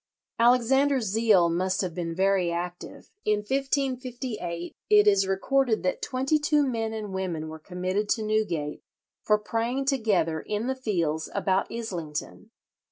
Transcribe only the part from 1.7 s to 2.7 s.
have been very